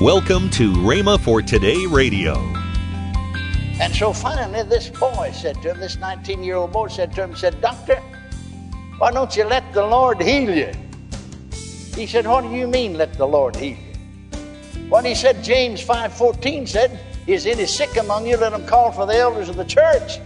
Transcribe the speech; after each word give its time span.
Welcome 0.00 0.48
to 0.50 0.72
Rhema 0.74 1.18
for 1.18 1.42
Today 1.42 1.84
Radio. 1.86 2.36
And 3.80 3.92
so 3.92 4.12
finally, 4.12 4.62
this 4.62 4.90
boy 4.90 5.32
said 5.34 5.60
to 5.62 5.72
him, 5.72 5.80
this 5.80 5.96
19 5.96 6.44
year 6.44 6.54
old 6.54 6.70
boy 6.70 6.86
said 6.86 7.12
to 7.16 7.24
him, 7.24 7.34
said, 7.34 7.60
Doctor, 7.60 7.96
why 8.98 9.10
don't 9.10 9.34
you 9.36 9.42
let 9.42 9.72
the 9.72 9.84
Lord 9.84 10.22
heal 10.22 10.56
you? 10.56 10.70
He 11.96 12.06
said, 12.06 12.28
What 12.28 12.42
do 12.42 12.50
you 12.50 12.68
mean, 12.68 12.96
let 12.96 13.14
the 13.14 13.26
Lord 13.26 13.56
heal 13.56 13.76
you? 13.76 14.88
Well, 14.88 15.02
he 15.02 15.16
said, 15.16 15.42
James 15.42 15.84
5.14 15.84 16.68
said, 16.68 17.00
Is 17.26 17.44
any 17.44 17.66
sick 17.66 17.96
among 17.96 18.28
you? 18.28 18.36
Let 18.36 18.52
him 18.52 18.64
call 18.68 18.92
for 18.92 19.04
the 19.04 19.16
elders 19.16 19.48
of 19.48 19.56
the 19.56 19.64
church 19.64 20.20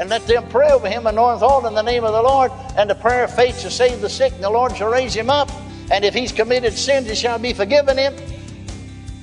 and 0.00 0.10
let 0.10 0.26
them 0.26 0.44
pray 0.48 0.72
over 0.72 0.88
him, 0.88 1.06
anoint 1.06 1.40
all 1.40 1.64
in 1.68 1.74
the 1.74 1.82
name 1.82 2.02
of 2.02 2.12
the 2.12 2.22
Lord, 2.22 2.50
and 2.76 2.90
the 2.90 2.96
prayer 2.96 3.22
of 3.22 3.36
faith 3.36 3.60
shall 3.60 3.70
save 3.70 4.00
the 4.00 4.10
sick, 4.10 4.32
and 4.32 4.42
the 4.42 4.50
Lord 4.50 4.76
shall 4.76 4.90
raise 4.90 5.14
him 5.14 5.30
up. 5.30 5.48
And 5.92 6.04
if 6.04 6.14
he's 6.14 6.32
committed 6.32 6.72
sins, 6.72 7.06
it 7.06 7.16
shall 7.16 7.38
be 7.38 7.52
forgiven 7.52 7.96
him 7.96 8.12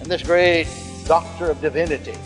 and 0.01 0.09
this 0.09 0.23
great 0.23 0.67
doctor 1.05 1.51
of 1.51 1.61
divinity, 1.61 2.17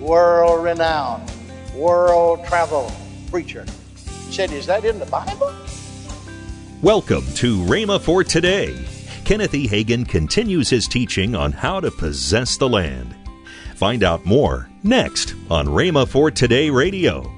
world 0.00 0.64
renowned, 0.64 1.30
world 1.74 2.42
travel 2.46 2.90
preacher, 3.30 3.66
said, 4.30 4.50
Is 4.50 4.64
that 4.66 4.86
in 4.86 4.98
the 4.98 5.06
Bible? 5.06 5.54
Welcome 6.80 7.26
to 7.34 7.58
Rhema 7.64 8.00
for 8.00 8.24
Today. 8.24 8.74
Kenneth 9.26 9.54
E. 9.54 9.68
Hagin 9.68 10.08
continues 10.08 10.70
his 10.70 10.88
teaching 10.88 11.34
on 11.34 11.52
how 11.52 11.78
to 11.78 11.90
possess 11.90 12.56
the 12.56 12.70
land. 12.70 13.14
Find 13.74 14.02
out 14.02 14.24
more 14.24 14.70
next 14.82 15.34
on 15.50 15.66
Rhema 15.66 16.08
for 16.08 16.30
Today 16.30 16.70
Radio. 16.70 17.30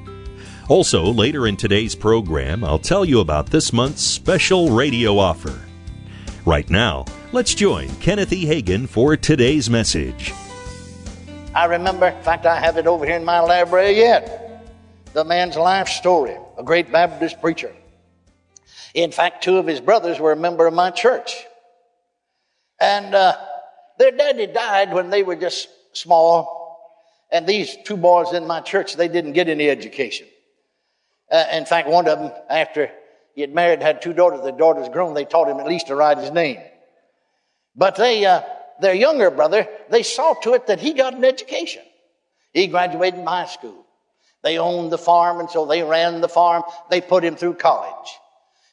Also, 0.68 1.04
later 1.06 1.48
in 1.48 1.56
today's 1.56 1.96
program, 1.96 2.62
I'll 2.62 2.78
tell 2.78 3.04
you 3.04 3.18
about 3.18 3.46
this 3.50 3.72
month's 3.72 4.02
special 4.02 4.70
radio 4.70 5.18
offer. 5.18 5.58
Right 6.44 6.70
now, 6.70 7.04
let's 7.32 7.54
join 7.54 7.88
Kenneth 7.96 8.32
E. 8.32 8.44
Hagin 8.46 8.88
for 8.88 9.16
today's 9.16 9.68
message. 9.68 10.32
I 11.54 11.64
remember, 11.64 12.08
in 12.08 12.22
fact, 12.22 12.46
I 12.46 12.60
have 12.60 12.76
it 12.76 12.86
over 12.86 13.06
here 13.06 13.16
in 13.16 13.24
my 13.24 13.40
library 13.40 13.96
yet. 13.96 14.66
The 15.14 15.24
man's 15.24 15.56
life 15.56 15.88
story, 15.88 16.36
a 16.58 16.62
great 16.62 16.92
Baptist 16.92 17.40
preacher. 17.40 17.74
In 18.94 19.10
fact, 19.10 19.42
two 19.42 19.56
of 19.56 19.66
his 19.66 19.80
brothers 19.80 20.20
were 20.20 20.32
a 20.32 20.36
member 20.36 20.66
of 20.66 20.74
my 20.74 20.90
church. 20.90 21.34
And 22.80 23.14
uh, 23.14 23.36
their 23.98 24.10
daddy 24.10 24.46
died 24.46 24.92
when 24.92 25.10
they 25.10 25.22
were 25.22 25.36
just 25.36 25.68
small. 25.94 26.78
And 27.32 27.46
these 27.46 27.76
two 27.84 27.96
boys 27.96 28.32
in 28.32 28.46
my 28.46 28.60
church, 28.60 28.96
they 28.96 29.08
didn't 29.08 29.32
get 29.32 29.48
any 29.48 29.68
education. 29.70 30.26
Uh, 31.30 31.44
in 31.52 31.64
fact, 31.64 31.88
one 31.88 32.06
of 32.06 32.18
them, 32.18 32.32
after 32.48 32.90
he 33.34 33.40
had 33.40 33.52
married, 33.52 33.82
had 33.82 34.02
two 34.02 34.12
daughters. 34.12 34.42
The 34.42 34.52
daughters 34.52 34.88
grown. 34.88 35.14
They 35.14 35.24
taught 35.24 35.48
him 35.48 35.58
at 35.58 35.66
least 35.66 35.88
to 35.88 35.96
write 35.96 36.18
his 36.18 36.30
name. 36.30 36.60
But 37.76 37.96
they, 37.96 38.24
uh, 38.24 38.42
their 38.80 38.94
younger 38.94 39.30
brother, 39.30 39.68
they 39.90 40.02
saw 40.02 40.34
to 40.34 40.54
it 40.54 40.66
that 40.68 40.80
he 40.80 40.94
got 40.94 41.14
an 41.14 41.24
education. 41.24 41.82
He 42.52 42.66
graduated 42.68 43.18
from 43.18 43.26
high 43.26 43.46
school. 43.46 43.84
They 44.42 44.58
owned 44.58 44.90
the 44.90 44.98
farm, 44.98 45.40
and 45.40 45.50
so 45.50 45.66
they 45.66 45.82
ran 45.82 46.20
the 46.20 46.28
farm. 46.28 46.62
They 46.90 47.00
put 47.00 47.24
him 47.24 47.36
through 47.36 47.54
college. 47.54 48.08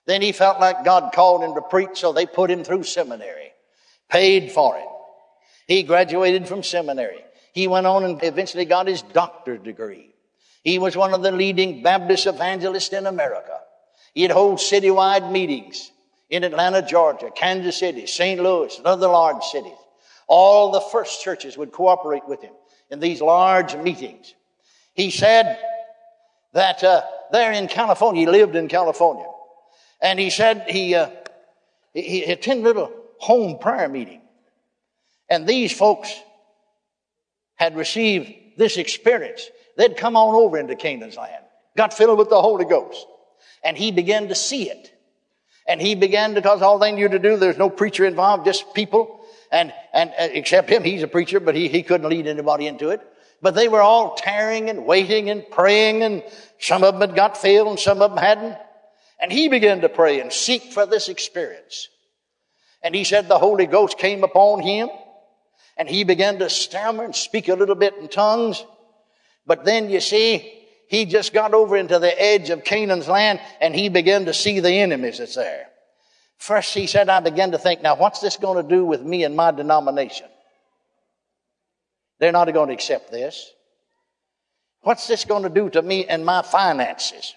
Then 0.06 0.22
he 0.22 0.32
felt 0.32 0.60
like 0.60 0.86
God 0.86 1.14
called 1.14 1.44
him 1.44 1.56
to 1.56 1.62
preach, 1.62 2.00
so 2.00 2.14
they 2.14 2.26
put 2.26 2.52
him 2.52 2.64
through 2.64 2.84
seminary. 2.84 3.52
Paid 4.10 4.52
for 4.52 4.78
it. 4.78 4.86
He 5.68 5.84
graduated 5.84 6.48
from 6.48 6.64
seminary. 6.64 7.24
He 7.54 7.68
went 7.68 7.88
on 7.88 8.04
and 8.04 8.24
eventually 8.24 8.66
got 8.66 8.88
his 8.88 9.02
doctor's 9.02 9.62
degree. 9.62 10.14
He 10.64 10.80
was 10.80 10.96
one 10.96 11.14
of 11.14 11.24
the 11.24 11.32
leading 11.32 11.84
Baptist 11.84 12.26
evangelists 12.26 12.94
in 12.94 13.06
America. 13.06 13.60
He'd 14.14 14.32
hold 14.32 14.60
citywide 14.60 15.32
meetings 15.32 15.92
in 16.34 16.44
Atlanta, 16.44 16.82
Georgia, 16.82 17.30
Kansas 17.30 17.78
City, 17.78 18.08
St. 18.08 18.42
Louis, 18.42 18.76
and 18.80 18.88
other 18.88 19.08
large 19.08 19.44
cities. 19.44 19.78
All 20.28 20.72
the 20.72 20.82
first 20.82 21.22
churches 21.22 21.56
would 21.60 21.72
cooperate 21.72 22.28
with 22.28 22.42
him 22.42 22.54
in 22.90 23.00
these 23.00 23.22
large 23.22 23.76
meetings. 23.76 24.34
He 24.96 25.12
said 25.12 25.60
that 26.54 26.84
uh, 26.84 27.04
there 27.32 27.52
in 27.52 27.68
California, 27.68 28.22
he 28.22 28.26
lived 28.26 28.56
in 28.56 28.68
California, 28.68 29.28
and 30.02 30.20
he 30.20 30.32
said 30.32 30.66
he, 30.68 30.96
uh, 30.96 31.10
he 31.94 32.24
attended 32.24 32.66
a 32.66 32.68
little 32.68 32.92
home 33.20 33.60
prayer 33.60 33.88
meeting. 33.88 34.22
And 35.30 35.46
these 35.46 35.72
folks 35.72 36.12
had 37.56 37.76
received 37.76 38.58
this 38.58 38.78
experience. 38.78 39.48
They'd 39.78 39.98
come 39.98 40.16
on 40.16 40.34
over 40.34 40.58
into 40.58 40.76
Canaan's 40.76 41.16
land, 41.16 41.44
got 41.78 41.94
filled 41.94 42.18
with 42.18 42.30
the 42.30 42.42
Holy 42.42 42.66
Ghost. 42.66 43.06
And 43.64 43.78
he 43.78 43.92
began 43.92 44.30
to 44.30 44.36
see 44.36 44.68
it. 44.68 44.93
And 45.68 45.82
he 45.82 45.96
began 45.96 46.36
to 46.36 46.42
because 46.42 46.62
all 46.62 46.80
they 46.80 46.92
knew 46.92 47.08
to 47.08 47.20
do, 47.20 47.38
there's 47.38 47.58
no 47.58 47.70
preacher 47.70 48.06
involved, 48.06 48.46
just 48.46 48.74
people. 48.74 49.22
And, 49.52 49.74
and 49.94 50.10
uh, 50.12 50.30
except 50.34 50.70
him, 50.70 50.84
he's 50.84 51.04
a 51.04 51.08
preacher, 51.08 51.40
but 51.40 51.56
he, 51.56 51.68
he 51.68 51.84
couldn't 51.84 52.10
lead 52.10 52.28
anybody 52.28 52.68
into 52.68 52.90
it. 52.90 53.02
But 53.42 53.56
they 53.56 53.68
were 53.68 53.82
all 53.82 54.16
tarrying 54.16 54.70
and 54.70 54.86
waiting 54.86 55.30
and 55.30 55.50
praying 55.50 56.04
and 56.04 56.24
some 56.60 56.84
of 56.84 56.94
them 56.94 57.10
had 57.10 57.16
got 57.16 57.38
filled 57.38 57.68
and 57.68 57.80
some 57.80 58.02
of 58.02 58.12
them 58.12 58.18
hadn't. 58.18 58.58
And 59.22 59.32
he 59.32 59.48
began 59.50 59.82
to 59.82 59.90
pray 59.90 60.22
and 60.22 60.32
seek 60.32 60.74
for 60.74 60.86
this 60.86 61.10
experience. 61.10 61.90
And 62.82 62.96
he 62.96 63.04
said 63.04 63.28
the 63.28 63.40
Holy 63.40 63.66
Ghost 63.66 63.98
came 63.98 64.24
upon 64.24 64.62
him 64.62 64.90
and 65.78 65.90
he 65.90 66.04
began 66.04 66.40
to 66.40 66.50
stammer 66.50 67.04
and 67.04 67.16
speak 67.16 67.48
a 67.48 67.56
little 67.56 67.76
bit 67.76 67.96
in 67.98 68.08
tongues. 68.08 68.66
But 69.46 69.66
then 69.66 69.90
you 69.90 70.00
see, 70.00 70.63
he 70.94 71.06
just 71.06 71.34
got 71.34 71.56
over 71.56 71.76
into 71.76 71.98
the 71.98 72.22
edge 72.22 72.52
of 72.52 72.64
Canaan's 72.64 73.08
land 73.08 73.42
and 73.60 73.74
he 73.74 73.90
began 73.90 74.26
to 74.26 74.34
see 74.34 74.60
the 74.60 74.70
enemies 74.70 75.18
that's 75.18 75.34
there. 75.34 75.66
First, 76.38 76.72
he 76.76 76.86
said, 76.86 77.10
I 77.10 77.20
began 77.20 77.50
to 77.54 77.58
think, 77.58 77.82
now 77.82 77.96
what's 77.96 78.20
this 78.20 78.38
going 78.38 78.62
to 78.62 78.70
do 78.70 78.86
with 78.86 79.02
me 79.02 79.24
and 79.24 79.36
my 79.36 79.50
denomination? 79.50 80.28
They're 82.20 82.32
not 82.32 82.54
going 82.54 82.68
to 82.68 82.76
accept 82.76 83.12
this. 83.12 83.50
What's 84.82 85.08
this 85.08 85.26
going 85.26 85.42
to 85.42 85.50
do 85.50 85.68
to 85.72 85.82
me 85.82 86.06
and 86.06 86.24
my 86.24 86.44
finances? 86.44 87.34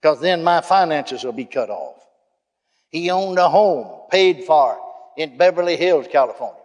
Because 0.00 0.22
then 0.22 0.42
my 0.42 0.62
finances 0.62 1.22
will 1.22 1.32
be 1.32 1.44
cut 1.44 1.68
off. 1.68 2.02
He 2.88 3.10
owned 3.10 3.38
a 3.38 3.50
home, 3.50 4.08
paid 4.10 4.44
for 4.44 4.78
in 5.14 5.36
Beverly 5.36 5.76
Hills, 5.76 6.06
California. 6.10 6.62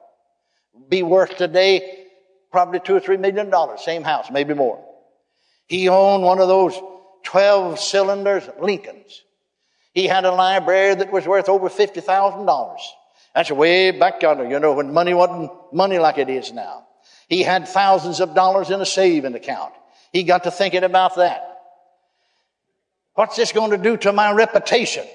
Be 0.87 1.03
worth 1.03 1.35
today 1.35 2.05
probably 2.49 2.79
two 2.79 2.95
or 2.95 3.01
three 3.01 3.17
million 3.17 3.49
dollars. 3.49 3.83
Same 3.83 4.03
house, 4.03 4.31
maybe 4.31 4.53
more. 4.53 4.81
He 5.67 5.89
owned 5.89 6.23
one 6.23 6.39
of 6.39 6.47
those 6.47 6.79
12 7.23 7.79
cylinders 7.79 8.47
Lincolns. 8.59 9.23
He 9.93 10.07
had 10.07 10.25
a 10.25 10.31
library 10.31 10.95
that 10.95 11.11
was 11.11 11.25
worth 11.25 11.49
over 11.49 11.69
$50,000. 11.69 12.77
That's 13.33 13.51
way 13.51 13.91
back 13.91 14.21
yonder, 14.21 14.47
you 14.47 14.59
know, 14.59 14.73
when 14.73 14.93
money 14.93 15.13
wasn't 15.13 15.51
money 15.73 15.99
like 15.99 16.17
it 16.17 16.29
is 16.29 16.53
now. 16.53 16.85
He 17.27 17.43
had 17.43 17.67
thousands 17.67 18.19
of 18.19 18.35
dollars 18.35 18.69
in 18.69 18.79
a 18.79 18.85
saving 18.85 19.35
account. 19.35 19.73
He 20.11 20.23
got 20.23 20.43
to 20.43 20.51
thinking 20.51 20.83
about 20.83 21.15
that. 21.15 21.41
What's 23.13 23.35
this 23.35 23.51
going 23.51 23.71
to 23.71 23.77
do 23.77 23.97
to 23.97 24.11
my 24.11 24.31
reputation? 24.33 25.05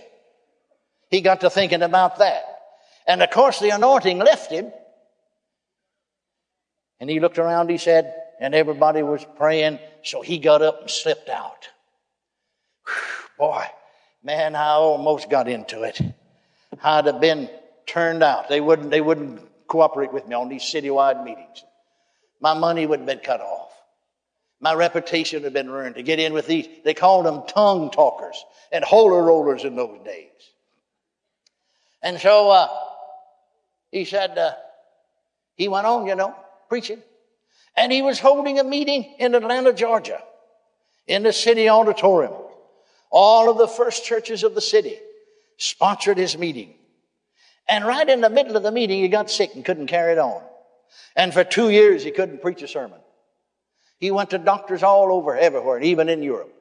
He 1.10 1.20
got 1.20 1.40
to 1.40 1.50
thinking 1.50 1.82
about 1.82 2.18
that. 2.18 2.44
And 3.06 3.22
of 3.22 3.30
course, 3.30 3.60
the 3.60 3.70
anointing 3.70 4.18
left 4.18 4.50
him. 4.50 4.72
And 7.00 7.08
he 7.08 7.20
looked 7.20 7.38
around, 7.38 7.70
he 7.70 7.78
said, 7.78 8.14
and 8.40 8.54
everybody 8.54 9.02
was 9.02 9.24
praying, 9.36 9.78
so 10.02 10.22
he 10.22 10.38
got 10.38 10.62
up 10.62 10.80
and 10.80 10.90
slipped 10.90 11.28
out. 11.28 11.68
Whew, 12.86 13.28
boy, 13.38 13.64
man, 14.24 14.56
I 14.56 14.70
almost 14.70 15.28
got 15.28 15.46
into 15.46 15.82
it. 15.82 16.00
I'd 16.82 17.04
have 17.06 17.20
been 17.20 17.50
turned 17.86 18.22
out. 18.22 18.48
They 18.48 18.60
wouldn't, 18.60 18.90
they 18.90 19.02
wouldn't 19.02 19.42
cooperate 19.68 20.12
with 20.12 20.26
me 20.26 20.34
on 20.34 20.48
these 20.48 20.62
citywide 20.62 21.22
meetings. 21.22 21.64
My 22.40 22.54
money 22.54 22.86
would 22.86 23.00
have 23.00 23.06
been 23.06 23.18
cut 23.18 23.42
off. 23.42 23.70
My 24.58 24.74
reputation 24.74 25.38
would 25.38 25.44
have 25.44 25.52
been 25.52 25.70
ruined 25.70 25.96
to 25.96 26.02
get 26.02 26.18
in 26.18 26.32
with 26.32 26.46
these. 26.46 26.66
They 26.84 26.94
called 26.94 27.26
them 27.26 27.42
tongue 27.46 27.90
talkers 27.90 28.42
and 28.72 28.82
holy 28.82 29.20
rollers 29.20 29.64
in 29.64 29.76
those 29.76 29.98
days. 30.04 30.28
And 32.02 32.18
so, 32.18 32.50
uh, 32.50 32.68
he 33.92 34.06
said, 34.06 34.38
uh, 34.38 34.52
he 35.56 35.68
went 35.68 35.86
on, 35.86 36.06
you 36.06 36.14
know, 36.14 36.34
preaching. 36.68 37.02
And 37.76 37.92
he 37.92 38.02
was 38.02 38.18
holding 38.18 38.58
a 38.58 38.64
meeting 38.64 39.14
in 39.18 39.34
Atlanta, 39.34 39.72
Georgia, 39.72 40.22
in 41.06 41.22
the 41.22 41.32
city 41.32 41.68
auditorium. 41.68 42.34
All 43.10 43.50
of 43.50 43.58
the 43.58 43.68
first 43.68 44.04
churches 44.04 44.44
of 44.44 44.54
the 44.54 44.60
city 44.60 44.98
sponsored 45.56 46.18
his 46.18 46.36
meeting. 46.36 46.74
And 47.68 47.84
right 47.84 48.08
in 48.08 48.20
the 48.20 48.30
middle 48.30 48.56
of 48.56 48.62
the 48.62 48.72
meeting, 48.72 49.00
he 49.00 49.08
got 49.08 49.30
sick 49.30 49.54
and 49.54 49.64
couldn't 49.64 49.86
carry 49.86 50.12
it 50.12 50.18
on. 50.18 50.42
And 51.16 51.32
for 51.32 51.44
two 51.44 51.70
years, 51.70 52.02
he 52.02 52.10
couldn't 52.10 52.42
preach 52.42 52.62
a 52.62 52.68
sermon. 52.68 52.98
He 53.98 54.10
went 54.10 54.30
to 54.30 54.38
doctors 54.38 54.82
all 54.82 55.12
over, 55.12 55.36
everywhere, 55.36 55.76
and 55.76 55.84
even 55.84 56.08
in 56.08 56.22
Europe. 56.22 56.52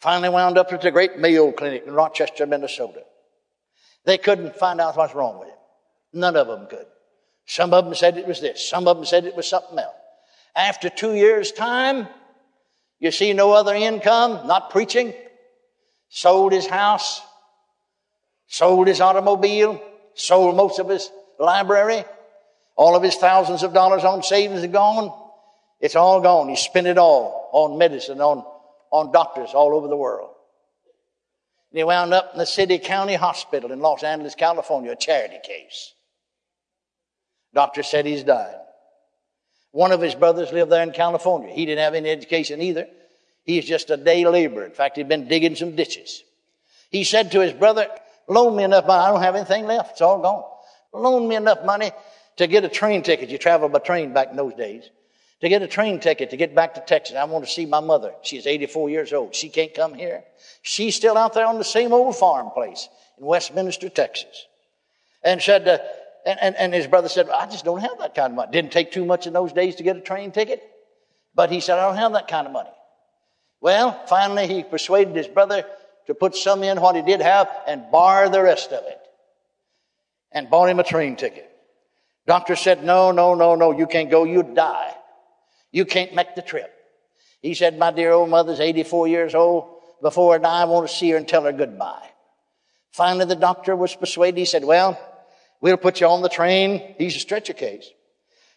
Finally 0.00 0.30
wound 0.30 0.58
up 0.58 0.72
at 0.72 0.82
the 0.82 0.90
great 0.90 1.18
Mayo 1.18 1.52
Clinic 1.52 1.84
in 1.86 1.92
Rochester, 1.92 2.44
Minnesota. 2.44 3.04
They 4.04 4.18
couldn't 4.18 4.56
find 4.56 4.80
out 4.80 4.96
what's 4.96 5.14
wrong 5.14 5.38
with 5.38 5.48
him. 5.48 5.56
None 6.14 6.36
of 6.36 6.48
them 6.48 6.66
could. 6.66 6.86
Some 7.46 7.72
of 7.72 7.84
them 7.84 7.94
said 7.94 8.18
it 8.18 8.26
was 8.26 8.40
this. 8.40 8.68
Some 8.68 8.88
of 8.88 8.96
them 8.96 9.06
said 9.06 9.24
it 9.24 9.36
was 9.36 9.48
something 9.48 9.78
else. 9.78 9.94
After 10.54 10.90
two 10.90 11.14
years' 11.14 11.52
time, 11.52 12.08
you 12.98 13.10
see 13.10 13.32
no 13.32 13.52
other 13.52 13.74
income, 13.74 14.46
not 14.46 14.70
preaching, 14.70 15.14
sold 16.08 16.52
his 16.52 16.66
house, 16.66 17.22
sold 18.46 18.86
his 18.86 19.00
automobile, 19.00 19.82
sold 20.14 20.56
most 20.56 20.78
of 20.78 20.88
his 20.88 21.10
library, 21.38 22.04
All 22.76 22.96
of 22.96 23.02
his 23.02 23.16
thousands 23.16 23.62
of 23.62 23.74
dollars 23.74 24.04
on 24.04 24.22
savings 24.22 24.62
are 24.62 24.68
gone. 24.68 25.12
It's 25.80 25.96
all 25.96 26.20
gone. 26.20 26.48
He 26.48 26.56
spent 26.56 26.86
it 26.86 26.96
all 26.96 27.50
on 27.52 27.76
medicine, 27.76 28.20
on, 28.20 28.44
on 28.90 29.12
doctors 29.12 29.50
all 29.52 29.74
over 29.74 29.88
the 29.88 29.96
world. 29.96 30.30
And 31.70 31.78
he 31.78 31.84
wound 31.84 32.14
up 32.14 32.30
in 32.32 32.38
the 32.38 32.46
City 32.46 32.78
County 32.78 33.14
Hospital 33.14 33.72
in 33.72 33.80
Los 33.80 34.02
Angeles, 34.02 34.34
California, 34.34 34.92
a 34.92 34.96
charity 34.96 35.38
case. 35.42 35.92
Doctor 37.54 37.82
said 37.82 38.06
he's 38.06 38.22
died. 38.22 38.56
One 39.72 39.90
of 39.90 40.00
his 40.00 40.14
brothers 40.14 40.52
lived 40.52 40.70
there 40.70 40.82
in 40.82 40.92
California. 40.92 41.52
He 41.52 41.66
didn't 41.66 41.82
have 41.82 41.94
any 41.94 42.10
education 42.10 42.60
either. 42.62 42.86
He's 43.44 43.64
just 43.64 43.90
a 43.90 43.96
day 43.96 44.26
laborer. 44.26 44.64
In 44.64 44.72
fact, 44.72 44.96
he'd 44.96 45.08
been 45.08 45.26
digging 45.28 45.56
some 45.56 45.74
ditches. 45.74 46.22
He 46.90 47.04
said 47.04 47.32
to 47.32 47.40
his 47.40 47.54
brother, 47.54 47.88
loan 48.28 48.54
me 48.54 48.64
enough 48.64 48.86
money. 48.86 49.02
I 49.02 49.10
don't 49.10 49.22
have 49.22 49.34
anything 49.34 49.66
left. 49.66 49.92
It's 49.92 50.00
all 50.02 50.20
gone. 50.20 50.44
Loan 50.92 51.26
me 51.26 51.36
enough 51.36 51.64
money 51.64 51.90
to 52.36 52.46
get 52.46 52.64
a 52.64 52.68
train 52.68 53.02
ticket. 53.02 53.30
You 53.30 53.38
traveled 53.38 53.72
by 53.72 53.78
train 53.78 54.12
back 54.12 54.30
in 54.30 54.36
those 54.36 54.54
days. 54.54 54.88
To 55.40 55.48
get 55.48 55.62
a 55.62 55.66
train 55.66 55.98
ticket 55.98 56.30
to 56.30 56.36
get 56.36 56.54
back 56.54 56.74
to 56.74 56.80
Texas. 56.80 57.16
I 57.16 57.24
want 57.24 57.44
to 57.44 57.50
see 57.50 57.66
my 57.66 57.80
mother. 57.80 58.12
She's 58.22 58.46
84 58.46 58.90
years 58.90 59.12
old. 59.12 59.34
She 59.34 59.48
can't 59.48 59.74
come 59.74 59.94
here. 59.94 60.22
She's 60.60 60.94
still 60.94 61.16
out 61.16 61.32
there 61.32 61.46
on 61.46 61.58
the 61.58 61.64
same 61.64 61.92
old 61.92 62.14
farm 62.16 62.50
place 62.50 62.88
in 63.18 63.26
Westminster, 63.26 63.88
Texas. 63.88 64.46
And 65.24 65.42
said, 65.42 65.66
uh, 65.66 65.78
and, 66.24 66.38
and, 66.40 66.56
and 66.56 66.74
his 66.74 66.86
brother 66.86 67.08
said, 67.08 67.28
I 67.28 67.46
just 67.46 67.64
don't 67.64 67.80
have 67.80 67.98
that 67.98 68.14
kind 68.14 68.32
of 68.32 68.36
money. 68.36 68.52
Didn't 68.52 68.72
take 68.72 68.92
too 68.92 69.04
much 69.04 69.26
in 69.26 69.32
those 69.32 69.52
days 69.52 69.76
to 69.76 69.82
get 69.82 69.96
a 69.96 70.00
train 70.00 70.30
ticket. 70.30 70.62
But 71.34 71.50
he 71.50 71.60
said, 71.60 71.78
I 71.78 71.86
don't 71.86 71.96
have 71.96 72.12
that 72.12 72.28
kind 72.28 72.46
of 72.46 72.52
money. 72.52 72.70
Well, 73.60 74.00
finally 74.06 74.46
he 74.46 74.62
persuaded 74.62 75.16
his 75.16 75.28
brother 75.28 75.64
to 76.06 76.14
put 76.14 76.34
some 76.34 76.62
in 76.62 76.80
what 76.80 76.96
he 76.96 77.02
did 77.02 77.20
have 77.20 77.48
and 77.66 77.90
borrow 77.90 78.28
the 78.28 78.42
rest 78.42 78.72
of 78.72 78.84
it. 78.84 78.98
And 80.32 80.48
bought 80.48 80.68
him 80.68 80.80
a 80.80 80.84
train 80.84 81.16
ticket. 81.16 81.48
Doctor 82.26 82.56
said, 82.56 82.84
no, 82.84 83.10
no, 83.10 83.34
no, 83.34 83.54
no, 83.54 83.76
you 83.76 83.86
can't 83.86 84.10
go, 84.10 84.24
you'd 84.24 84.54
die. 84.54 84.94
You 85.70 85.84
can't 85.84 86.14
make 86.14 86.34
the 86.34 86.42
trip. 86.42 86.72
He 87.40 87.54
said, 87.54 87.78
my 87.78 87.90
dear 87.90 88.12
old 88.12 88.30
mother's 88.30 88.60
84 88.60 89.08
years 89.08 89.34
old. 89.34 89.80
Before 90.00 90.34
I 90.34 90.38
die, 90.38 90.62
I 90.62 90.64
want 90.64 90.88
to 90.88 90.94
see 90.94 91.10
her 91.10 91.16
and 91.16 91.26
tell 91.26 91.44
her 91.44 91.52
goodbye. 91.52 92.08
Finally, 92.92 93.24
the 93.26 93.36
doctor 93.36 93.74
was 93.74 93.94
persuaded. 93.94 94.38
He 94.38 94.44
said, 94.44 94.64
well, 94.64 94.98
we'll 95.62 95.78
put 95.78 96.02
you 96.02 96.06
on 96.06 96.20
the 96.20 96.28
train. 96.28 96.94
He's 96.98 97.16
a 97.16 97.20
stretcher 97.20 97.54
case. 97.54 97.88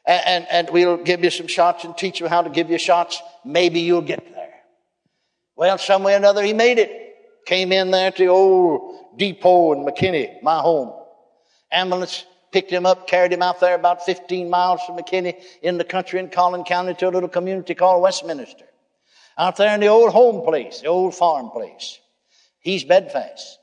And, 0.05 0.23
and, 0.25 0.47
and 0.49 0.69
we'll 0.71 0.97
give 0.97 1.23
you 1.23 1.29
some 1.29 1.47
shots 1.47 1.85
and 1.85 1.97
teach 1.97 2.19
you 2.19 2.27
how 2.27 2.41
to 2.41 2.49
give 2.49 2.69
you 2.69 2.77
shots. 2.77 3.21
Maybe 3.45 3.79
you'll 3.79 4.01
get 4.01 4.25
there. 4.33 4.53
Well, 5.55 5.77
some 5.77 6.03
way 6.03 6.13
or 6.13 6.17
another, 6.17 6.43
he 6.43 6.51
made 6.51 6.79
it. 6.79 7.01
Came 7.45 7.71
in 7.71 7.91
there 7.91 8.11
to 8.11 8.17
the 8.17 8.27
old 8.27 9.17
depot 9.17 9.73
in 9.73 9.85
McKinney, 9.85 10.41
my 10.43 10.59
home. 10.59 10.93
Ambulance 11.71 12.25
picked 12.51 12.71
him 12.71 12.85
up, 12.85 13.07
carried 13.07 13.31
him 13.31 13.41
out 13.41 13.59
there 13.59 13.75
about 13.75 14.05
15 14.05 14.49
miles 14.49 14.81
from 14.85 14.97
McKinney 14.97 15.41
in 15.61 15.77
the 15.77 15.83
country 15.83 16.19
in 16.19 16.29
Collin 16.29 16.63
County 16.63 16.93
to 16.95 17.07
a 17.07 17.11
little 17.11 17.29
community 17.29 17.75
called 17.75 18.01
Westminster. 18.01 18.65
Out 19.37 19.57
there 19.57 19.73
in 19.73 19.79
the 19.79 19.87
old 19.87 20.11
home 20.11 20.43
place, 20.43 20.81
the 20.81 20.87
old 20.87 21.13
farm 21.13 21.49
place. 21.51 21.99
He's 22.59 22.83
bedfast. 22.83 23.59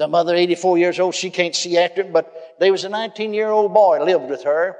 The 0.00 0.08
mother, 0.08 0.34
84 0.34 0.78
years 0.78 0.98
old, 0.98 1.14
she 1.14 1.28
can't 1.28 1.54
see 1.54 1.76
after 1.76 2.00
him, 2.00 2.10
but 2.10 2.56
there 2.58 2.72
was 2.72 2.84
a 2.84 2.88
19 2.88 3.34
year 3.34 3.50
old 3.50 3.74
boy 3.74 4.02
lived 4.02 4.30
with 4.30 4.44
her 4.44 4.74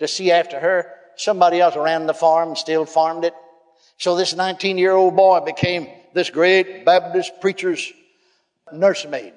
to 0.00 0.08
see 0.08 0.32
after 0.32 0.58
her. 0.58 0.90
Somebody 1.14 1.60
else 1.60 1.76
ran 1.76 2.06
the 2.06 2.12
farm, 2.12 2.56
still 2.56 2.84
farmed 2.84 3.24
it. 3.24 3.34
So 3.98 4.16
this 4.16 4.34
19 4.34 4.76
year 4.76 4.90
old 4.90 5.14
boy 5.14 5.38
became 5.42 5.86
this 6.12 6.28
great 6.28 6.84
Baptist 6.84 7.40
preacher's 7.40 7.92
nursemaid. 8.72 9.34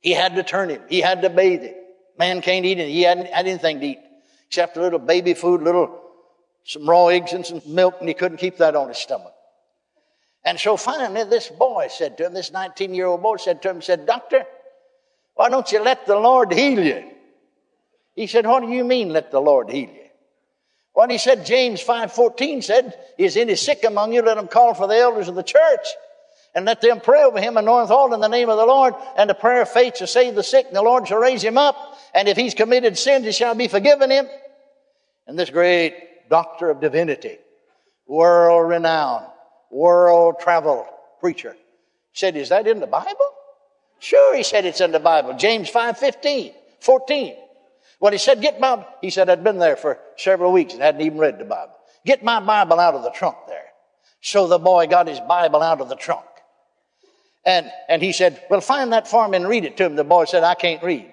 He 0.00 0.10
had 0.10 0.34
to 0.34 0.42
turn 0.42 0.70
him. 0.70 0.82
He 0.88 1.00
had 1.00 1.22
to 1.22 1.30
bathe 1.30 1.62
him. 1.62 1.76
Man 2.18 2.42
can't 2.42 2.66
eat 2.66 2.80
it. 2.80 2.88
He 2.88 3.02
hadn't 3.02 3.28
had 3.28 3.46
anything 3.46 3.78
to 3.78 3.86
eat 3.86 4.00
except 4.48 4.76
a 4.76 4.80
little 4.80 4.98
baby 4.98 5.34
food, 5.34 5.62
little 5.62 6.00
some 6.64 6.90
raw 6.90 7.06
eggs 7.06 7.32
and 7.32 7.46
some 7.46 7.62
milk, 7.64 7.94
and 8.00 8.08
he 8.08 8.14
couldn't 8.14 8.38
keep 8.38 8.56
that 8.56 8.74
on 8.74 8.88
his 8.88 8.98
stomach. 8.98 9.34
And 10.44 10.58
so 10.58 10.76
finally, 10.76 11.24
this 11.24 11.48
boy 11.48 11.88
said 11.90 12.16
to 12.18 12.26
him, 12.26 12.34
this 12.34 12.52
19 12.52 12.94
year 12.94 13.06
old 13.06 13.22
boy 13.22 13.36
said 13.36 13.62
to 13.62 13.70
him, 13.70 13.82
said, 13.82 14.06
Doctor, 14.06 14.44
why 15.34 15.48
don't 15.48 15.70
you 15.70 15.82
let 15.82 16.06
the 16.06 16.16
Lord 16.16 16.52
heal 16.52 16.84
you? 16.84 17.04
He 18.14 18.26
said, 18.26 18.46
What 18.46 18.60
do 18.60 18.68
you 18.68 18.84
mean, 18.84 19.10
let 19.10 19.30
the 19.30 19.40
Lord 19.40 19.70
heal 19.70 19.88
you? 19.88 19.96
Well, 20.94 21.08
he 21.08 21.18
said, 21.18 21.46
James 21.46 21.82
5.14 21.82 22.64
said, 22.64 22.98
Is 23.16 23.36
any 23.36 23.54
sick 23.54 23.84
among 23.84 24.12
you? 24.12 24.22
Let 24.22 24.38
him 24.38 24.48
call 24.48 24.74
for 24.74 24.86
the 24.86 24.96
elders 24.96 25.28
of 25.28 25.34
the 25.34 25.42
church 25.42 25.86
and 26.54 26.64
let 26.64 26.80
them 26.80 27.00
pray 27.00 27.22
over 27.22 27.40
him, 27.40 27.56
anoint 27.56 27.90
all 27.90 28.12
in 28.12 28.20
the 28.20 28.28
name 28.28 28.48
of 28.48 28.56
the 28.56 28.66
Lord, 28.66 28.94
and 29.16 29.30
the 29.30 29.34
prayer 29.34 29.62
of 29.62 29.68
faith 29.68 29.98
shall 29.98 30.08
save 30.08 30.34
the 30.34 30.42
sick, 30.42 30.66
and 30.66 30.74
the 30.74 30.82
Lord 30.82 31.06
shall 31.06 31.18
raise 31.18 31.44
him 31.44 31.56
up 31.56 31.90
and 32.14 32.28
if 32.28 32.36
he's 32.36 32.54
committed 32.54 32.98
sins, 32.98 33.26
it 33.26 33.34
shall 33.34 33.54
be 33.54 33.68
forgiven 33.68 34.10
him. 34.10 34.28
And 35.26 35.38
this 35.38 35.50
great 35.50 36.28
doctor 36.28 36.70
of 36.70 36.80
divinity, 36.80 37.38
world 38.06 38.68
renowned, 38.68 39.26
world 39.70 40.36
traveled 40.40 40.86
preacher 41.20 41.56
said, 42.12 42.36
Is 42.36 42.48
that 42.50 42.66
in 42.66 42.80
the 42.80 42.86
Bible? 42.86 43.16
Sure, 43.98 44.34
he 44.34 44.42
said 44.42 44.64
it's 44.64 44.80
in 44.80 44.92
the 44.92 45.00
Bible. 45.00 45.36
James 45.36 45.68
5 45.68 45.98
15, 45.98 46.52
14. 46.80 47.34
Well, 48.00 48.12
he 48.12 48.18
said, 48.18 48.40
Get 48.40 48.60
my, 48.60 48.84
he 49.00 49.10
said, 49.10 49.28
I'd 49.28 49.44
been 49.44 49.58
there 49.58 49.76
for 49.76 49.98
several 50.16 50.52
weeks 50.52 50.72
and 50.72 50.82
hadn't 50.82 51.02
even 51.02 51.18
read 51.18 51.38
the 51.38 51.44
Bible. 51.44 51.74
Get 52.04 52.24
my 52.24 52.40
Bible 52.40 52.80
out 52.80 52.94
of 52.94 53.02
the 53.02 53.10
trunk 53.10 53.36
there. 53.46 53.66
So 54.22 54.48
the 54.48 54.58
boy 54.58 54.86
got 54.86 55.06
his 55.06 55.20
Bible 55.20 55.62
out 55.62 55.80
of 55.80 55.88
the 55.88 55.96
trunk. 55.96 56.24
And, 57.44 57.70
and 57.88 58.02
he 58.02 58.12
said, 58.12 58.42
Well, 58.50 58.60
find 58.60 58.92
that 58.92 59.08
for 59.08 59.28
me 59.28 59.36
and 59.36 59.48
read 59.48 59.64
it 59.64 59.76
to 59.78 59.84
him. 59.84 59.96
The 59.96 60.04
boy 60.04 60.24
said, 60.24 60.44
I 60.44 60.54
can't 60.54 60.82
read. 60.82 61.10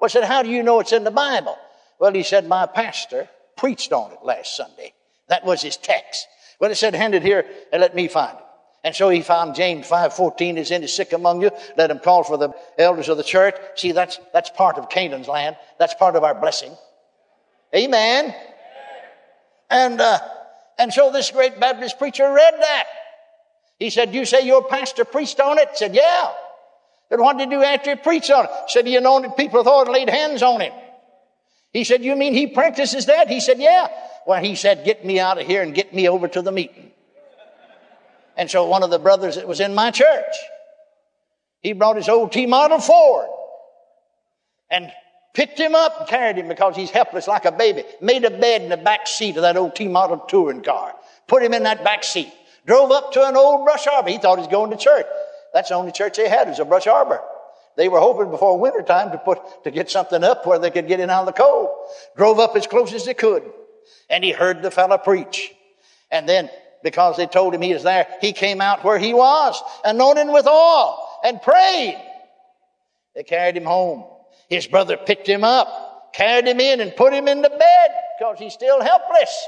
Well, 0.00 0.06
I 0.06 0.08
said, 0.08 0.24
how 0.24 0.42
do 0.42 0.48
you 0.48 0.62
know 0.62 0.80
it's 0.80 0.92
in 0.92 1.04
the 1.04 1.10
Bible? 1.10 1.56
Well, 1.98 2.14
he 2.14 2.22
said, 2.22 2.46
my 2.46 2.64
pastor 2.64 3.28
preached 3.56 3.92
on 3.92 4.12
it 4.12 4.20
last 4.24 4.56
Sunday. 4.56 4.94
That 5.28 5.44
was 5.44 5.60
his 5.60 5.76
text. 5.76 6.26
Well, 6.60 6.70
he 6.70 6.76
said, 6.76 6.94
hand 6.94 7.14
it 7.14 7.22
here 7.22 7.46
and 7.72 7.80
let 7.80 7.94
me 7.94 8.06
find 8.06 8.36
it. 8.36 8.44
And 8.82 8.94
so 8.94 9.08
he 9.10 9.20
found 9.20 9.54
James 9.54 9.86
5:14 9.86 10.56
is 10.56 10.70
any 10.70 10.86
sick 10.86 11.12
among 11.12 11.42
you, 11.42 11.50
let 11.76 11.90
him 11.90 11.98
call 11.98 12.22
for 12.22 12.38
the 12.38 12.54
elders 12.78 13.10
of 13.10 13.18
the 13.18 13.22
church. 13.22 13.54
See, 13.76 13.92
that's 13.92 14.18
that's 14.32 14.48
part 14.48 14.78
of 14.78 14.88
Canaan's 14.88 15.28
land. 15.28 15.56
That's 15.78 15.92
part 15.94 16.16
of 16.16 16.24
our 16.24 16.34
blessing. 16.34 16.74
Amen. 17.74 18.34
And 19.68 20.00
uh, 20.00 20.18
and 20.78 20.94
so 20.94 21.12
this 21.12 21.30
great 21.30 21.60
Baptist 21.60 21.98
preacher 21.98 22.32
read 22.32 22.54
that. 22.58 22.84
He 23.78 23.90
said, 23.90 24.14
"You 24.14 24.24
say 24.24 24.46
your 24.46 24.64
pastor 24.64 25.04
preached 25.04 25.40
on 25.40 25.58
it?" 25.58 25.68
Said, 25.74 25.94
"Yeah." 25.94 26.32
Then 27.10 27.20
what 27.20 27.36
did 27.36 27.50
he 27.50 27.56
do 27.56 27.62
after 27.62 27.90
he 27.90 27.96
preached 27.96 28.30
on 28.30 28.46
it? 28.46 28.50
Said 28.68 28.86
he 28.86 28.96
anointed 28.96 29.36
people 29.36 29.58
with 29.58 29.66
oil 29.66 29.82
and 29.82 29.90
laid 29.90 30.08
hands 30.08 30.42
on 30.42 30.60
him. 30.60 30.72
He 31.72 31.84
said, 31.84 32.04
you 32.04 32.16
mean 32.16 32.34
he 32.34 32.46
practices 32.48 33.06
that? 33.06 33.28
He 33.28 33.40
said, 33.40 33.58
yeah. 33.58 33.88
Well, 34.26 34.42
he 34.42 34.54
said, 34.54 34.84
get 34.84 35.04
me 35.04 35.18
out 35.18 35.40
of 35.40 35.46
here 35.46 35.62
and 35.62 35.74
get 35.74 35.94
me 35.94 36.08
over 36.08 36.28
to 36.28 36.42
the 36.42 36.52
meeting. 36.52 36.90
And 38.36 38.50
so 38.50 38.66
one 38.66 38.82
of 38.82 38.90
the 38.90 38.98
brothers 38.98 39.36
that 39.36 39.46
was 39.46 39.60
in 39.60 39.74
my 39.74 39.90
church, 39.90 40.34
he 41.60 41.72
brought 41.72 41.96
his 41.96 42.08
old 42.08 42.32
T 42.32 42.46
model 42.46 42.78
Ford 42.78 43.28
and 44.70 44.90
picked 45.34 45.58
him 45.58 45.74
up 45.74 46.00
and 46.00 46.08
carried 46.08 46.36
him 46.36 46.48
because 46.48 46.76
he's 46.76 46.90
helpless 46.90 47.28
like 47.28 47.44
a 47.44 47.52
baby. 47.52 47.84
Made 48.00 48.24
a 48.24 48.30
bed 48.30 48.62
in 48.62 48.68
the 48.68 48.76
back 48.76 49.06
seat 49.06 49.36
of 49.36 49.42
that 49.42 49.56
old 49.56 49.74
T 49.74 49.88
model 49.88 50.18
touring 50.18 50.62
car. 50.62 50.94
Put 51.26 51.42
him 51.42 51.52
in 51.52 51.64
that 51.64 51.84
back 51.84 52.02
seat. 52.04 52.32
Drove 52.66 52.90
up 52.90 53.12
to 53.12 53.26
an 53.26 53.36
old 53.36 53.64
brush 53.64 53.86
arbor. 53.86 54.10
He 54.10 54.18
thought 54.18 54.38
he 54.38 54.42
was 54.42 54.50
going 54.50 54.70
to 54.70 54.76
church. 54.76 55.06
That's 55.52 55.70
the 55.70 55.74
only 55.74 55.92
church 55.92 56.16
they 56.16 56.28
had 56.28 56.48
was 56.48 56.60
a 56.60 56.64
brush 56.64 56.86
arbor. 56.86 57.20
They 57.76 57.88
were 57.88 58.00
hoping 58.00 58.30
before 58.30 58.58
wintertime 58.58 59.10
to 59.12 59.18
put, 59.18 59.64
to 59.64 59.70
get 59.70 59.90
something 59.90 60.22
up 60.22 60.46
where 60.46 60.58
they 60.58 60.70
could 60.70 60.88
get 60.88 61.00
in 61.00 61.10
out 61.10 61.20
of 61.20 61.26
the 61.26 61.32
cold. 61.32 61.70
Drove 62.16 62.38
up 62.38 62.56
as 62.56 62.66
close 62.66 62.92
as 62.92 63.04
they 63.04 63.14
could. 63.14 63.42
And 64.08 64.24
he 64.24 64.32
heard 64.32 64.62
the 64.62 64.70
fellow 64.70 64.98
preach. 64.98 65.52
And 66.10 66.28
then, 66.28 66.50
because 66.82 67.16
they 67.16 67.26
told 67.26 67.54
him 67.54 67.62
he 67.62 67.72
was 67.72 67.82
there, 67.82 68.06
he 68.20 68.32
came 68.32 68.60
out 68.60 68.84
where 68.84 68.98
he 68.98 69.14
was, 69.14 69.62
anointed 69.84 70.28
with 70.28 70.46
oil, 70.46 70.98
and 71.24 71.40
prayed. 71.42 72.00
They 73.14 73.22
carried 73.22 73.56
him 73.56 73.64
home. 73.64 74.04
His 74.48 74.66
brother 74.66 74.96
picked 74.96 75.26
him 75.26 75.44
up, 75.44 76.12
carried 76.12 76.46
him 76.46 76.60
in, 76.60 76.80
and 76.80 76.94
put 76.96 77.12
him 77.12 77.28
in 77.28 77.42
the 77.42 77.50
bed 77.50 77.90
because 78.18 78.38
he's 78.38 78.54
still 78.54 78.82
helpless. 78.82 79.46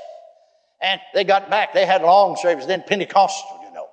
And 0.80 1.00
they 1.14 1.24
got 1.24 1.48
back. 1.48 1.74
They 1.74 1.86
had 1.86 2.02
long 2.02 2.36
service, 2.36 2.66
then 2.66 2.82
Pentecostal. 2.86 3.60
You 3.64 3.72
know. 3.72 3.86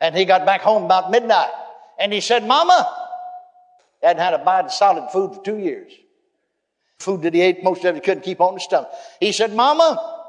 And 0.00 0.16
he 0.16 0.24
got 0.24 0.44
back 0.44 0.60
home 0.60 0.84
about 0.84 1.10
midnight. 1.10 1.50
And 1.98 2.12
he 2.12 2.20
said, 2.20 2.46
Mama, 2.46 2.88
hadn't 4.02 4.22
had 4.22 4.34
a 4.34 4.38
bite 4.38 4.64
of 4.64 4.72
solid 4.72 5.10
food 5.10 5.34
for 5.34 5.44
two 5.44 5.58
years. 5.58 5.92
Food 6.98 7.22
that 7.22 7.34
he 7.34 7.40
ate, 7.40 7.62
most 7.62 7.84
of 7.84 7.96
it 7.96 8.02
couldn't 8.02 8.24
keep 8.24 8.40
on 8.40 8.54
his 8.54 8.64
stomach. 8.64 8.90
He 9.20 9.32
said, 9.32 9.54
Mama, 9.54 10.26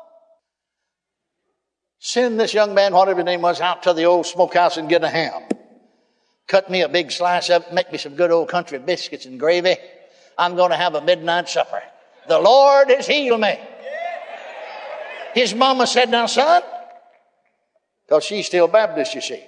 send 2.00 2.40
this 2.40 2.54
young 2.54 2.74
man, 2.74 2.94
whatever 2.94 3.20
his 3.20 3.26
name 3.26 3.42
was, 3.42 3.60
out 3.60 3.84
to 3.84 3.94
the 3.94 4.04
old 4.04 4.26
smokehouse 4.26 4.78
and 4.78 4.88
get 4.88 5.04
a 5.04 5.10
ham. 5.10 5.44
Cut 6.48 6.70
me 6.70 6.82
a 6.82 6.90
big 6.90 7.12
slice 7.12 7.50
of 7.50 7.64
it, 7.64 7.74
make 7.74 7.92
me 7.92 7.98
some 7.98 8.16
good 8.16 8.32
old 8.32 8.50
country 8.50 8.80
biscuits 8.80 9.26
and 9.26 9.40
gravy. 9.40 9.76
I'm 10.38 10.56
going 10.56 10.72
to 10.72 10.78
have 10.78 10.96
a 10.96 11.02
midnight 11.02 11.50
supper. 11.50 11.82
The 12.28 12.40
Lord 12.40 12.90
has 12.90 13.08
healed 13.08 13.42
me. 13.42 13.60
His 15.34 15.54
mama 15.54 15.86
said, 15.86 16.10
Now, 16.10 16.26
son, 16.26 16.64
because 18.10 18.24
she's 18.24 18.48
still 18.48 18.68
Baptist, 18.68 19.14
you 19.14 19.22
see. 19.22 19.44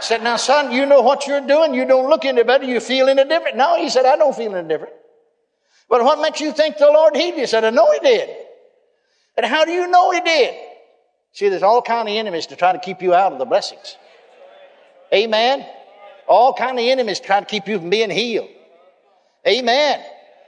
Said, 0.00 0.24
now 0.24 0.36
son, 0.36 0.72
you 0.72 0.86
know 0.86 1.02
what 1.02 1.28
you're 1.28 1.46
doing. 1.46 1.72
You 1.72 1.86
don't 1.86 2.10
look 2.10 2.24
any 2.24 2.42
better. 2.42 2.64
You 2.64 2.80
feel 2.80 3.08
any 3.08 3.24
different. 3.24 3.56
No, 3.56 3.76
he 3.80 3.88
said, 3.88 4.04
I 4.04 4.16
don't 4.16 4.34
feel 4.34 4.54
any 4.54 4.66
different. 4.66 4.92
But 5.88 6.02
what 6.02 6.20
makes 6.20 6.40
you 6.40 6.52
think 6.52 6.78
the 6.78 6.86
Lord 6.86 7.16
healed 7.16 7.36
you? 7.36 7.42
I 7.42 7.46
said, 7.46 7.64
I 7.64 7.70
know 7.70 7.90
he 7.92 7.98
did. 8.00 8.28
And 9.36 9.46
how 9.46 9.64
do 9.64 9.72
you 9.72 9.88
know 9.88 10.10
he 10.12 10.20
did? 10.20 10.54
See, 11.32 11.48
there's 11.48 11.62
all 11.62 11.82
kind 11.82 12.08
of 12.08 12.14
enemies 12.14 12.46
to 12.46 12.56
try 12.56 12.72
to 12.72 12.78
keep 12.78 13.02
you 13.02 13.12
out 13.12 13.32
of 13.32 13.38
the 13.38 13.44
blessings. 13.44 13.96
Amen. 15.12 15.66
All 16.28 16.54
kind 16.54 16.78
of 16.78 16.84
enemies 16.84 17.20
try 17.20 17.40
to 17.40 17.46
keep 17.46 17.66
you 17.68 17.78
from 17.78 17.90
being 17.90 18.10
healed. 18.10 18.48
Amen. 19.46 20.00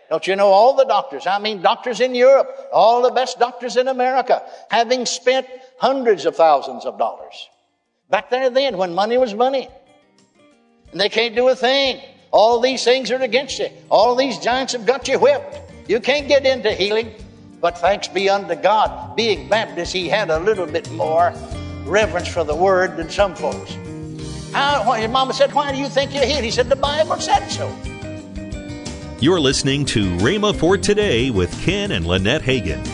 Don't 0.09 0.27
you 0.27 0.37
know 0.37 0.47
all 0.47 0.77
the 0.77 0.85
doctors? 0.85 1.27
I 1.27 1.39
mean, 1.41 1.63
doctors 1.63 2.01
in 2.01 2.15
Europe, 2.15 2.49
all 2.73 3.03
the 3.03 3.11
best 3.11 3.39
doctors 3.39 3.77
in 3.77 3.89
America, 3.89 4.43
having 4.71 5.05
spent 5.05 5.49
hundreds 5.79 6.25
of 6.25 6.37
thousands 6.37 6.87
of 6.87 6.97
dollars. 6.99 7.49
Back 8.09 8.31
there 8.31 8.49
then, 8.51 8.77
when 8.77 8.95
money 8.95 9.19
was 9.19 9.35
money. 9.35 9.69
And 10.93 11.01
they 11.01 11.09
can't 11.09 11.35
do 11.35 11.49
a 11.49 11.57
thing. 11.57 12.01
All 12.31 12.61
these 12.61 12.85
things 12.85 13.11
are 13.11 13.23
against 13.23 13.59
you. 13.59 13.69
All 13.91 14.15
these 14.15 14.39
giants 14.39 14.73
have 14.73 14.87
got 14.87 15.09
you 15.09 15.19
whipped. 15.19 15.61
You 15.89 16.01
can't 16.01 16.29
get 16.29 16.45
into 16.45 16.73
healing. 16.73 17.15
But 17.61 17.79
thanks 17.79 18.09
be 18.09 18.29
unto 18.29 18.55
God, 18.55 19.17
being 19.17 19.49
Baptist, 19.49 19.93
he 19.93 20.09
had 20.09 20.31
a 20.31 20.39
little 20.39 20.67
bit 20.67 20.91
more 20.93 21.33
reverence 21.85 22.29
for 22.29 22.45
the 22.45 22.55
word 22.55 22.97
than 22.97 23.09
some 23.09 23.35
folks. 23.35 23.77
How, 24.53 24.93
his 24.93 25.11
mama 25.11 25.33
said, 25.33 25.53
Why 25.53 25.73
do 25.73 25.79
you 25.79 25.89
think 25.89 26.15
you're 26.15 26.25
healed? 26.25 26.45
He 26.45 26.51
said, 26.51 26.69
The 26.69 26.77
Bible 26.77 27.19
said 27.19 27.49
so. 27.49 27.75
You're 29.21 29.41
listening 29.41 29.87
to 29.87 30.05
Rhema 30.19 30.55
for 30.55 30.77
Today 30.77 31.31
with 31.31 31.59
Ken 31.63 31.93
and 31.93 32.07
Lynette 32.07 32.43
Hagin. 32.43 32.85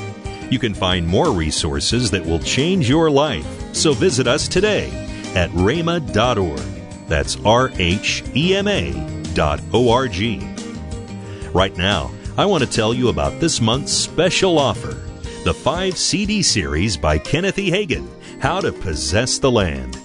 You 0.52 0.58
can 0.58 0.74
find 0.74 1.06
more 1.06 1.32
resources 1.32 2.10
that 2.12 2.24
will 2.24 2.38
change 2.38 2.88
your 2.88 3.10
life. 3.10 3.46
So 3.74 3.92
visit 3.92 4.26
us 4.28 4.46
today 4.46 4.90
at 5.34 5.50
rhema.org. 5.50 6.60
That's 7.08 7.36
R 7.44 7.70
H 7.78 8.22
E 8.34 8.54
M 8.54 8.68
A 8.68 9.21
Right 11.52 11.76
now, 11.76 12.10
I 12.36 12.46
want 12.46 12.64
to 12.64 12.70
tell 12.70 12.94
you 12.94 13.08
about 13.08 13.40
this 13.40 13.60
month's 13.60 13.92
special 13.92 14.58
offer 14.58 15.02
the 15.44 15.52
5 15.52 15.98
CD 15.98 16.40
series 16.40 16.96
by 16.96 17.18
Kenneth 17.18 17.58
E. 17.58 17.68
Hagin 17.70 18.08
How 18.40 18.60
to 18.60 18.70
Possess 18.70 19.38
the 19.38 19.50
Land. 19.50 19.98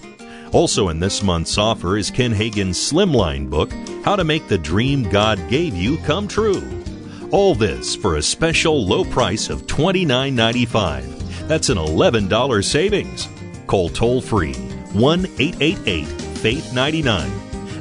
Also 0.52 0.90
in 0.90 1.00
this 1.00 1.22
month's 1.22 1.60
offer 1.60 1.96
is 1.98 2.10
Ken 2.10 2.34
Hagin's 2.34 2.78
Slimline 2.78 3.48
book, 3.50 3.72
How 4.04 4.16
to 4.16 4.24
Make 4.24 4.48
the 4.48 4.58
Dream 4.58 5.04
God 5.04 5.38
Gave 5.48 5.76
You 5.76 5.98
Come 5.98 6.28
True. 6.28 6.84
All 7.32 7.54
this 7.54 7.96
for 7.96 8.16
a 8.16 8.22
special 8.22 8.84
low 8.84 9.04
price 9.04 9.50
of 9.50 9.68
$29.95. 9.68 11.48
That's 11.48 11.70
an 11.70 11.78
$11 11.78 12.64
savings. 12.64 13.28
Call 13.68 13.90
toll 13.90 14.22
free 14.22 14.56
1 14.56 15.26
888 15.38 16.06
Faith 16.38 16.74
99. 16.74 17.32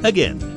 Again, 0.03 0.56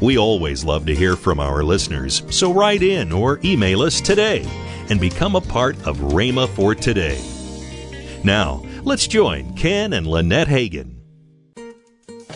We 0.00 0.16
always 0.16 0.64
love 0.64 0.86
to 0.86 0.94
hear 0.94 1.16
from 1.16 1.40
our 1.40 1.64
listeners, 1.64 2.22
so 2.30 2.52
write 2.52 2.82
in 2.82 3.12
or 3.12 3.40
email 3.44 3.82
us 3.82 4.00
today 4.00 4.48
and 4.90 5.00
become 5.00 5.34
a 5.34 5.40
part 5.40 5.76
of 5.86 5.98
Rhema 5.98 6.48
for 6.48 6.74
Today. 6.74 7.20
Now, 8.22 8.64
let's 8.84 9.06
join 9.06 9.54
Ken 9.54 9.92
and 9.92 10.06
Lynette 10.06 10.48
Hagin 10.48 10.98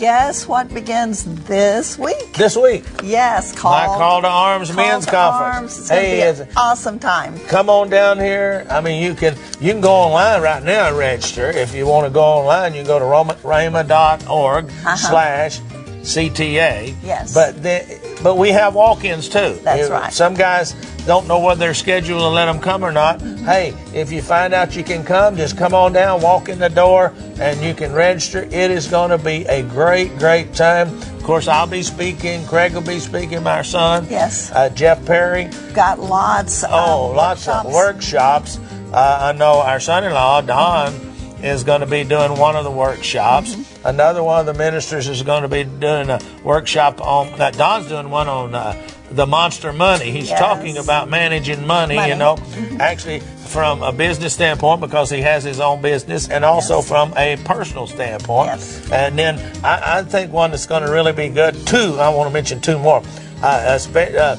guess 0.02 0.48
what 0.48 0.68
begins 0.74 1.22
this 1.44 1.96
week? 1.96 2.32
This 2.32 2.56
week. 2.56 2.82
Yes, 3.04 3.54
call. 3.54 3.70
My 3.70 3.86
call 3.86 4.22
to 4.22 4.26
arms 4.26 4.68
call 4.68 4.76
men's 4.76 5.04
to 5.04 5.12
conference. 5.12 5.78
Arms. 5.78 5.78
It's 5.78 5.90
hey, 5.90 6.28
it's 6.28 6.40
an 6.40 6.48
awesome 6.56 6.98
time. 6.98 7.38
Come 7.46 7.70
on 7.70 7.88
down 7.88 8.18
here. 8.18 8.66
I 8.68 8.80
mean, 8.80 9.00
you 9.00 9.14
can 9.14 9.36
you 9.60 9.70
can 9.70 9.80
go 9.80 9.92
online 9.92 10.42
right 10.42 10.60
now 10.64 10.88
and 10.88 10.98
register. 10.98 11.50
If 11.50 11.72
you 11.72 11.86
want 11.86 12.06
to 12.06 12.10
go 12.10 12.24
online, 12.24 12.74
you 12.74 12.80
can 12.80 12.88
go 12.88 12.98
to 12.98 13.04
rhema.org 13.44 14.64
uh-huh. 14.64 14.96
slash 14.96 15.60
CTA. 16.02 16.94
Yes. 17.02 17.32
But 17.34 17.62
the, 17.62 18.18
but 18.22 18.36
we 18.36 18.50
have 18.50 18.74
walk-ins 18.74 19.28
too. 19.28 19.58
That's 19.62 19.88
right. 19.88 20.12
Some 20.12 20.34
guys 20.34 20.74
don't 21.06 21.26
know 21.26 21.40
whether 21.40 21.60
they're 21.60 21.74
scheduled 21.74 22.20
to 22.20 22.28
let 22.28 22.46
them 22.46 22.60
come 22.60 22.84
or 22.84 22.92
not. 22.92 23.20
Hey, 23.20 23.74
if 23.92 24.12
you 24.12 24.22
find 24.22 24.52
out 24.54 24.76
you 24.76 24.84
can 24.84 25.04
come, 25.04 25.36
just 25.36 25.56
come 25.56 25.74
on 25.74 25.92
down, 25.92 26.20
walk 26.20 26.48
in 26.48 26.58
the 26.58 26.68
door, 26.68 27.12
and 27.40 27.60
you 27.60 27.74
can 27.74 27.92
register. 27.92 28.42
It 28.42 28.70
is 28.70 28.86
going 28.86 29.10
to 29.10 29.18
be 29.18 29.44
a 29.46 29.62
great, 29.62 30.16
great 30.18 30.54
time. 30.54 30.88
Of 30.88 31.22
course, 31.24 31.48
I'll 31.48 31.66
be 31.66 31.82
speaking. 31.82 32.44
Craig 32.46 32.74
will 32.74 32.82
be 32.82 32.98
speaking. 32.98 33.42
My 33.42 33.62
son. 33.62 34.06
Yes. 34.10 34.50
Uh, 34.52 34.68
Jeff 34.70 35.04
Perry. 35.06 35.44
Got 35.72 36.00
lots. 36.00 36.64
Oh, 36.64 37.12
lots 37.14 37.46
workshops. 37.46 37.66
of 37.66 37.72
workshops. 37.72 38.58
Uh, 38.92 39.32
I 39.32 39.38
know 39.38 39.60
our 39.60 39.80
son-in-law 39.80 40.42
Don 40.42 41.11
is 41.42 41.64
going 41.64 41.80
to 41.80 41.86
be 41.86 42.04
doing 42.04 42.38
one 42.38 42.56
of 42.56 42.64
the 42.64 42.70
workshops. 42.70 43.54
Mm-hmm. 43.54 43.86
Another 43.86 44.22
one 44.22 44.40
of 44.40 44.46
the 44.46 44.54
ministers 44.54 45.08
is 45.08 45.22
going 45.22 45.42
to 45.42 45.48
be 45.48 45.64
doing 45.64 46.08
a 46.10 46.20
workshop 46.44 47.00
on 47.00 47.36
that. 47.38 47.56
Don's 47.56 47.88
doing 47.88 48.10
one 48.10 48.28
on 48.28 48.54
uh, 48.54 48.88
the 49.10 49.26
monster 49.26 49.72
money. 49.72 50.10
He's 50.10 50.28
yes. 50.28 50.38
talking 50.38 50.78
about 50.78 51.08
managing 51.08 51.66
money, 51.66 51.96
money. 51.96 52.12
you 52.12 52.16
know, 52.16 52.36
mm-hmm. 52.36 52.80
actually 52.80 53.20
from 53.20 53.82
a 53.82 53.92
business 53.92 54.32
standpoint 54.32 54.80
because 54.80 55.10
he 55.10 55.20
has 55.20 55.44
his 55.44 55.60
own 55.60 55.82
business 55.82 56.28
and 56.30 56.44
also 56.44 56.76
yes. 56.76 56.88
from 56.88 57.12
a 57.16 57.36
personal 57.44 57.86
standpoint. 57.86 58.48
Yes. 58.48 58.90
And 58.90 59.18
then 59.18 59.38
I, 59.62 59.98
I, 59.98 60.02
think 60.02 60.32
one 60.32 60.52
that's 60.52 60.64
going 60.64 60.84
to 60.84 60.90
really 60.90 61.12
be 61.12 61.28
good, 61.28 61.54
two, 61.66 61.96
I 61.98 62.08
want 62.08 62.28
to 62.28 62.32
mention 62.32 62.60
two 62.60 62.78
more. 62.78 63.02
Uh, 63.42 63.78
uh, 63.78 64.36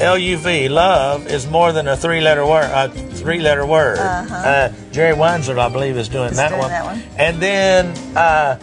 LUV, 0.00 0.68
love, 0.68 1.26
is 1.26 1.46
more 1.48 1.72
than 1.72 1.88
a 1.88 1.96
three-letter 1.96 2.46
word. 2.46 2.90
A 3.20 3.22
three-letter 3.22 3.66
word. 3.66 3.98
Uh-huh. 3.98 4.34
Uh, 4.34 4.72
Jerry 4.92 5.14
Weinzer, 5.14 5.58
I 5.58 5.68
believe, 5.68 5.96
is 5.96 6.08
doing, 6.08 6.32
that, 6.34 6.48
doing 6.48 6.60
one. 6.60 6.70
that 6.70 6.84
one. 6.84 7.02
And 7.16 7.40
then 7.40 8.16
uh, 8.16 8.58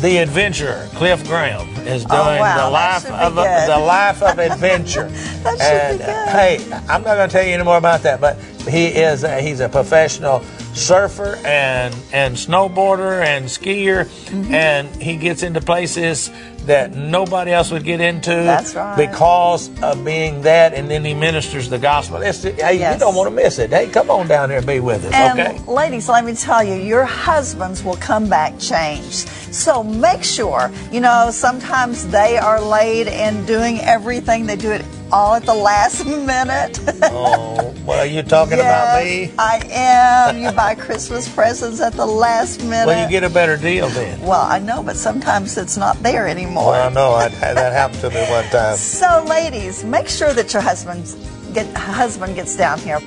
the 0.00 0.18
Adventurer, 0.18 0.88
Cliff 0.94 1.26
Graham, 1.26 1.68
is 1.86 2.04
oh, 2.08 2.24
doing 2.24 2.38
oh, 2.38 2.40
wow. 2.40 2.64
the 2.64 2.70
life 2.70 3.10
of 3.10 3.38
a, 3.38 3.66
the 3.66 3.78
life 3.78 4.22
of 4.22 4.38
adventure. 4.38 5.08
that 5.08 5.60
and, 5.60 5.98
should 5.98 5.98
be 5.98 6.04
good. 6.04 6.28
hey, 6.28 6.82
I'm 6.88 7.02
not 7.02 7.16
going 7.16 7.28
to 7.28 7.32
tell 7.32 7.46
you 7.46 7.52
any 7.52 7.62
more 7.62 7.78
about 7.78 8.02
that, 8.02 8.20
but 8.20 8.38
he 8.68 8.86
is 8.86 9.24
a, 9.24 9.40
he's 9.40 9.60
a 9.60 9.68
professional 9.68 10.42
surfer 10.74 11.36
and 11.44 11.94
and 12.12 12.34
snowboarder 12.34 13.24
and 13.24 13.46
skier, 13.46 14.04
mm-hmm. 14.04 14.52
and 14.52 14.88
he 15.00 15.16
gets 15.16 15.42
into 15.42 15.60
places 15.60 16.30
that 16.66 16.94
nobody 16.94 17.52
else 17.52 17.70
would 17.70 17.84
get 17.84 18.00
into. 18.00 18.30
That's 18.30 18.74
right. 18.74 18.96
Because 18.96 19.70
of 19.82 20.04
being 20.04 20.42
that, 20.42 20.74
and 20.74 20.90
then 20.90 21.04
he 21.04 21.14
ministers 21.14 21.68
the 21.68 21.78
gospel. 21.78 22.22
It's, 22.22 22.42
hey, 22.42 22.78
yes. 22.78 22.94
you 22.94 23.00
don't 23.00 23.14
want 23.14 23.28
to 23.28 23.34
miss 23.34 23.58
it. 23.58 23.70
Hey, 23.70 23.88
come 23.88 24.10
on 24.10 24.26
down 24.26 24.50
here 24.50 24.58
and 24.58 24.66
be 24.66 24.80
with 24.80 25.04
us, 25.04 25.12
and 25.12 25.38
okay? 25.38 25.58
Ladies, 25.70 26.08
let 26.08 26.24
me 26.24 26.34
tell 26.34 26.62
you, 26.62 26.74
your 26.74 27.04
husbands 27.04 27.82
will 27.82 27.96
come 27.96 28.28
back 28.28 28.58
changed. 28.58 29.28
So 29.54 29.82
make 29.82 30.24
sure, 30.24 30.70
you 30.90 31.00
know, 31.00 31.30
sometimes 31.30 32.06
they 32.08 32.38
are 32.38 32.60
late 32.60 33.06
in 33.06 33.44
doing 33.46 33.80
everything. 33.80 34.46
They 34.46 34.56
do 34.56 34.72
it 34.72 34.84
all 35.12 35.34
at 35.34 35.44
the 35.44 35.54
last 35.54 36.04
minute. 36.06 36.80
oh, 37.04 37.74
well, 37.86 38.00
are 38.00 38.06
you 38.06 38.22
talking 38.22 38.58
yes, 38.58 38.64
about 38.66 39.04
me? 39.04 39.32
I 39.38 39.60
am. 39.70 40.38
You 40.38 40.52
buy 40.52 40.74
Christmas 40.74 41.32
presents 41.32 41.80
at 41.80 41.94
the 41.94 42.06
last 42.06 42.62
minute. 42.62 42.86
Well, 42.86 43.04
you 43.04 43.10
get 43.10 43.24
a 43.24 43.30
better 43.30 43.56
deal 43.56 43.88
then. 43.88 44.20
Well, 44.20 44.42
I 44.42 44.58
know, 44.58 44.82
but 44.82 44.96
sometimes 44.96 45.56
it's 45.56 45.76
not 45.76 46.02
there 46.02 46.26
anymore. 46.26 46.72
Well, 46.72 46.88
I 46.88 46.92
know. 46.92 47.12
I, 47.12 47.28
that 47.28 47.72
happened 47.72 48.00
to 48.00 48.10
me 48.10 48.24
one 48.30 48.44
time. 48.46 48.76
So, 48.94 49.24
ladies, 49.28 49.84
make 49.84 50.08
sure 50.08 50.32
that 50.32 50.52
your 50.52 50.62
husband, 50.62 51.16
get, 51.52 51.66
husband 51.76 52.34
gets 52.34 52.56
down 52.56 52.78
here. 52.78 53.00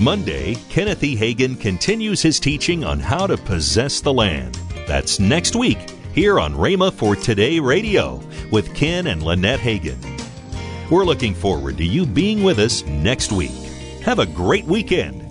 Monday, 0.00 0.54
Kenneth 0.68 1.02
E. 1.04 1.16
Hagin 1.16 1.58
continues 1.60 2.22
his 2.22 2.40
teaching 2.40 2.84
on 2.84 3.00
how 3.00 3.26
to 3.26 3.36
possess 3.36 4.00
the 4.00 4.12
land. 4.12 4.54
That's 4.86 5.18
next 5.20 5.56
week 5.56 5.78
here 6.18 6.40
on 6.40 6.54
Rhema 6.54 6.92
for 6.92 7.14
Today 7.14 7.60
Radio 7.60 8.20
with 8.50 8.74
Ken 8.74 9.06
and 9.06 9.22
Lynette 9.22 9.60
Hagin. 9.60 10.17
We're 10.90 11.04
looking 11.04 11.34
forward 11.34 11.76
to 11.78 11.84
you 11.84 12.06
being 12.06 12.42
with 12.42 12.58
us 12.58 12.82
next 12.86 13.30
week. 13.30 13.50
Have 14.04 14.20
a 14.20 14.26
great 14.26 14.64
weekend. 14.64 15.27